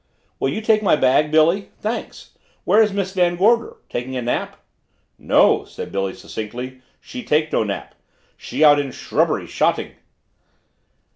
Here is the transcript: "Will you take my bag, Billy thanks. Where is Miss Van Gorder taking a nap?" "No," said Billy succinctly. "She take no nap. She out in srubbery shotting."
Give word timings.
"Will 0.39 0.49
you 0.49 0.61
take 0.61 0.81
my 0.81 0.95
bag, 0.95 1.29
Billy 1.29 1.69
thanks. 1.79 2.31
Where 2.63 2.81
is 2.81 2.91
Miss 2.91 3.13
Van 3.13 3.35
Gorder 3.35 3.77
taking 3.87 4.15
a 4.17 4.21
nap?" 4.23 4.57
"No," 5.19 5.63
said 5.63 5.91
Billy 5.91 6.15
succinctly. 6.15 6.81
"She 6.99 7.21
take 7.21 7.53
no 7.53 7.63
nap. 7.63 7.93
She 8.35 8.63
out 8.63 8.79
in 8.79 8.87
srubbery 8.91 9.47
shotting." 9.47 9.91